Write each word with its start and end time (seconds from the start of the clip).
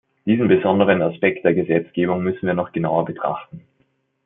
Diesen 0.25 0.47
besonderen 0.47 1.03
Aspekt 1.03 1.45
der 1.45 1.53
Gesetzgebung 1.53 2.23
müssen 2.23 2.47
wir 2.47 2.55
noch 2.55 2.71
genauer 2.71 3.05
betrachten. 3.05 3.61